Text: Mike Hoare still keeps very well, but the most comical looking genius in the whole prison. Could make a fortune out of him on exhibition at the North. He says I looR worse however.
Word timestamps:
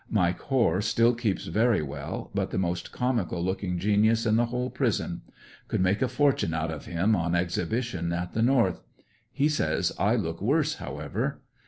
Mike 0.09 0.39
Hoare 0.39 0.81
still 0.81 1.13
keeps 1.13 1.45
very 1.45 1.83
well, 1.83 2.31
but 2.33 2.49
the 2.49 2.57
most 2.57 2.91
comical 2.91 3.39
looking 3.39 3.77
genius 3.77 4.25
in 4.25 4.35
the 4.35 4.47
whole 4.47 4.71
prison. 4.71 5.21
Could 5.67 5.79
make 5.81 6.01
a 6.01 6.07
fortune 6.07 6.55
out 6.55 6.71
of 6.71 6.85
him 6.87 7.15
on 7.15 7.35
exhibition 7.35 8.11
at 8.11 8.33
the 8.33 8.41
North. 8.41 8.81
He 9.31 9.47
says 9.47 9.91
I 9.99 10.15
looR 10.15 10.41
worse 10.41 10.73
however. 10.77 11.43